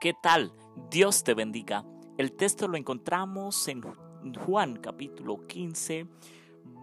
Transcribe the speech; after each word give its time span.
¿Qué 0.00 0.14
tal? 0.14 0.54
Dios 0.90 1.24
te 1.24 1.34
bendiga. 1.34 1.84
El 2.16 2.32
texto 2.32 2.66
lo 2.66 2.78
encontramos 2.78 3.68
en 3.68 3.82
Juan 4.46 4.76
capítulo 4.76 5.46
15, 5.46 6.06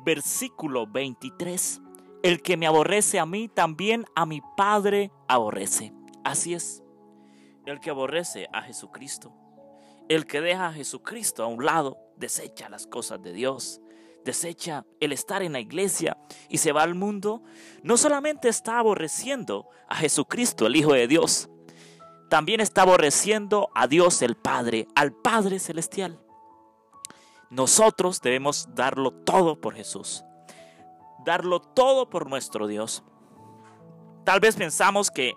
versículo 0.05 0.85
23. 0.85 1.81
El 2.21 2.43
que 2.43 2.57
me 2.57 2.67
aborrece 2.67 3.17
a 3.17 3.25
mí, 3.25 3.47
también 3.47 4.05
a 4.15 4.27
mi 4.27 4.41
Padre 4.55 5.11
aborrece. 5.27 5.93
Así 6.23 6.53
es. 6.53 6.83
El 7.65 7.79
que 7.79 7.89
aborrece 7.89 8.49
a 8.53 8.61
Jesucristo. 8.61 9.33
El 10.09 10.27
que 10.27 10.39
deja 10.39 10.67
a 10.67 10.73
Jesucristo 10.73 11.43
a 11.43 11.47
un 11.47 11.65
lado, 11.65 11.97
desecha 12.17 12.69
las 12.69 12.85
cosas 12.85 13.19
de 13.23 13.33
Dios 13.33 13.81
desecha 14.23 14.85
el 14.99 15.13
estar 15.13 15.41
en 15.41 15.53
la 15.53 15.61
iglesia 15.61 16.17
y 16.49 16.57
se 16.57 16.73
va 16.73 16.83
al 16.83 16.95
mundo, 16.95 17.43
no 17.81 17.95
solamente 17.95 18.49
está 18.49 18.77
aborreciendo 18.77 19.69
a 19.87 19.95
Jesucristo, 19.95 20.67
el 20.67 20.75
Hijo 20.75 20.91
de 20.91 21.07
Dios, 21.07 21.49
también 22.29 22.59
está 22.59 22.83
aborreciendo 22.83 23.69
a 23.73 23.87
Dios 23.87 24.21
el 24.21 24.35
Padre, 24.35 24.87
al 24.95 25.13
Padre 25.13 25.59
Celestial. 25.59 26.19
Nosotros 27.49 28.21
debemos 28.21 28.67
darlo 28.75 29.11
todo 29.11 29.61
por 29.61 29.75
Jesús, 29.75 30.23
darlo 31.23 31.61
todo 31.61 32.09
por 32.09 32.29
nuestro 32.29 32.67
Dios. 32.67 33.03
Tal 34.25 34.41
vez 34.41 34.57
pensamos 34.57 35.09
que 35.09 35.33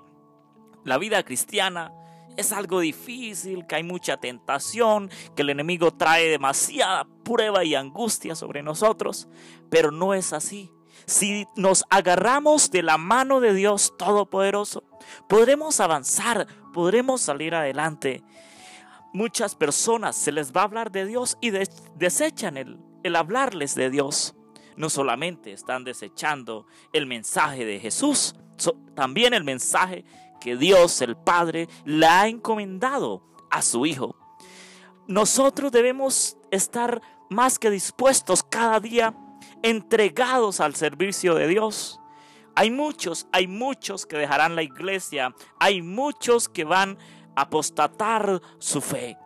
la 0.84 0.98
vida 0.98 1.22
cristiana 1.22 1.92
es 2.36 2.52
algo 2.52 2.80
difícil, 2.80 3.66
que 3.66 3.76
hay 3.76 3.82
mucha 3.82 4.16
tentación, 4.16 5.10
que 5.36 5.42
el 5.42 5.50
enemigo 5.50 5.92
trae 5.92 6.28
demasiada 6.28 7.06
prueba 7.24 7.64
y 7.64 7.74
angustia 7.74 8.34
sobre 8.34 8.62
nosotros, 8.62 9.28
pero 9.68 9.90
no 9.90 10.14
es 10.14 10.32
así. 10.32 10.72
Si 11.06 11.46
nos 11.56 11.84
agarramos 11.90 12.70
de 12.70 12.82
la 12.82 12.98
mano 12.98 13.40
de 13.40 13.54
Dios 13.54 13.94
Todopoderoso, 13.98 14.84
podremos 15.28 15.80
avanzar, 15.80 16.46
podremos 16.72 17.20
salir 17.20 17.54
adelante. 17.54 18.22
Muchas 19.12 19.54
personas 19.54 20.16
se 20.16 20.32
les 20.32 20.52
va 20.52 20.62
a 20.62 20.64
hablar 20.64 20.92
de 20.92 21.06
Dios 21.06 21.36
y 21.40 21.50
desechan 21.96 22.56
el, 22.56 22.78
el 23.02 23.16
hablarles 23.16 23.74
de 23.74 23.90
Dios. 23.90 24.34
No 24.76 24.88
solamente 24.88 25.52
están 25.52 25.84
desechando 25.84 26.66
el 26.92 27.06
mensaje 27.06 27.64
de 27.64 27.80
Jesús, 27.80 28.34
también 28.94 29.34
el 29.34 29.44
mensaje 29.44 30.04
que 30.40 30.56
Dios 30.56 31.02
el 31.02 31.16
Padre 31.16 31.68
le 31.84 32.06
ha 32.06 32.28
encomendado 32.28 33.22
a 33.50 33.62
su 33.62 33.86
Hijo. 33.86 34.16
Nosotros 35.06 35.72
debemos 35.72 36.36
estar 36.50 37.02
más 37.28 37.58
que 37.58 37.70
dispuestos 37.70 38.42
cada 38.42 38.80
día, 38.80 39.14
entregados 39.62 40.60
al 40.60 40.74
servicio 40.74 41.34
de 41.34 41.48
Dios. 41.48 42.00
Hay 42.54 42.70
muchos, 42.70 43.26
hay 43.32 43.46
muchos 43.46 44.06
que 44.06 44.18
dejarán 44.18 44.56
la 44.56 44.62
iglesia, 44.62 45.34
hay 45.58 45.82
muchos 45.82 46.48
que 46.48 46.64
van 46.64 46.98
a 47.36 47.42
apostatar 47.42 48.40
su 48.58 48.80
fe 48.80 49.16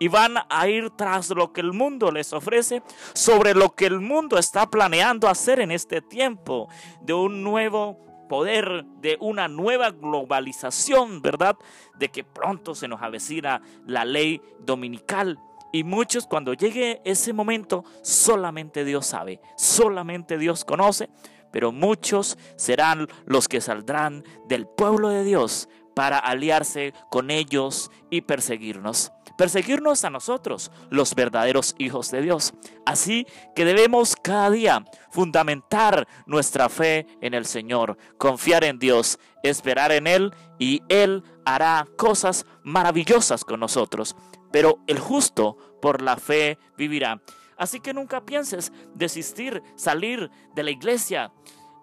y 0.00 0.08
van 0.08 0.34
a 0.48 0.68
ir 0.68 0.90
tras 0.90 1.28
lo 1.30 1.52
que 1.52 1.60
el 1.60 1.72
mundo 1.72 2.10
les 2.10 2.32
ofrece, 2.32 2.82
sobre 3.12 3.54
lo 3.54 3.74
que 3.74 3.86
el 3.86 4.00
mundo 4.00 4.38
está 4.38 4.68
planeando 4.68 5.28
hacer 5.28 5.60
en 5.60 5.70
este 5.70 6.00
tiempo 6.00 6.68
de 7.02 7.12
un 7.12 7.42
nuevo 7.42 7.98
poder, 8.30 8.84
de 9.00 9.18
una 9.20 9.46
nueva 9.46 9.90
globalización, 9.90 11.20
¿verdad? 11.20 11.56
De 11.98 12.08
que 12.08 12.24
pronto 12.24 12.74
se 12.74 12.88
nos 12.88 13.02
avecina 13.02 13.60
la 13.86 14.06
ley 14.06 14.40
dominical. 14.60 15.38
Y 15.72 15.84
muchos 15.84 16.26
cuando 16.26 16.54
llegue 16.54 17.02
ese 17.04 17.32
momento, 17.32 17.84
solamente 18.02 18.84
Dios 18.84 19.06
sabe, 19.06 19.40
solamente 19.56 20.38
Dios 20.38 20.64
conoce, 20.64 21.10
pero 21.52 21.72
muchos 21.72 22.38
serán 22.56 23.08
los 23.26 23.48
que 23.48 23.60
saldrán 23.60 24.24
del 24.48 24.66
pueblo 24.66 25.08
de 25.08 25.24
Dios 25.24 25.68
para 25.94 26.18
aliarse 26.18 26.94
con 27.10 27.30
ellos 27.30 27.90
y 28.10 28.22
perseguirnos. 28.22 29.12
Perseguirnos 29.36 30.04
a 30.04 30.10
nosotros, 30.10 30.70
los 30.90 31.14
verdaderos 31.14 31.74
hijos 31.78 32.10
de 32.10 32.20
Dios. 32.20 32.52
Así 32.84 33.26
que 33.54 33.64
debemos 33.64 34.14
cada 34.14 34.50
día 34.50 34.84
fundamentar 35.10 36.06
nuestra 36.26 36.68
fe 36.68 37.06
en 37.22 37.32
el 37.32 37.46
Señor, 37.46 37.96
confiar 38.18 38.64
en 38.64 38.78
Dios, 38.78 39.18
esperar 39.42 39.92
en 39.92 40.06
Él 40.06 40.34
y 40.58 40.82
Él 40.88 41.24
hará 41.46 41.86
cosas 41.96 42.44
maravillosas 42.62 43.44
con 43.44 43.60
nosotros. 43.60 44.14
Pero 44.52 44.80
el 44.86 44.98
justo 44.98 45.56
por 45.80 46.02
la 46.02 46.16
fe 46.16 46.58
vivirá. 46.76 47.22
Así 47.60 47.78
que 47.78 47.92
nunca 47.92 48.24
pienses 48.24 48.72
desistir, 48.94 49.62
salir 49.76 50.30
de 50.54 50.62
la 50.62 50.70
iglesia. 50.70 51.30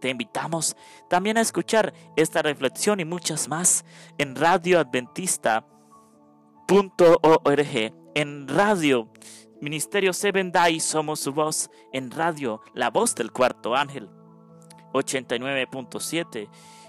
Te 0.00 0.08
invitamos 0.10 0.76
también 1.08 1.38
a 1.38 1.40
escuchar 1.40 1.94
esta 2.16 2.42
reflexión 2.42 2.98
y 3.00 3.04
muchas 3.04 3.48
más 3.48 3.84
en 4.18 4.34
en 8.14 8.48
radio. 8.48 9.08
Ministerio 9.60 10.12
Seven 10.12 10.50
Day 10.52 10.80
somos 10.80 11.20
su 11.20 11.32
voz 11.32 11.70
en 11.92 12.10
radio, 12.10 12.60
la 12.74 12.90
voz 12.90 13.14
del 13.14 13.32
cuarto 13.32 13.74
ángel. 13.74 14.08
89.7 14.92 16.48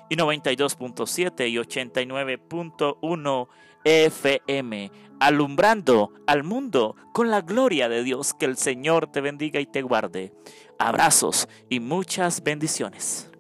y 0.10 0.16
92.7 0.16 1.50
y 1.50 1.56
89.1 1.58 3.48
FM, 3.84 4.92
alumbrando 5.20 6.12
al 6.26 6.44
mundo 6.44 6.96
con 7.14 7.30
la 7.30 7.42
gloria 7.42 7.90
de 7.90 8.04
Dios. 8.04 8.34
Que 8.34 8.46
el 8.46 8.58
Señor 8.58 9.12
te 9.12 9.22
bendiga 9.22 9.60
y 9.60 9.66
te 9.66 9.82
guarde. 9.82 10.34
Abrazos 10.80 11.48
y 11.70 11.80
muchas 11.80 12.44
bendiciones. 12.44 13.32